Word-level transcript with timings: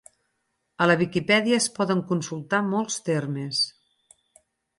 A 0.85 0.87
la 0.91 0.95
Viquipèdia 1.01 1.59
es 1.63 1.67
poden 1.75 2.01
consultar 2.13 2.63
molts 2.71 2.97
termes. 3.11 3.61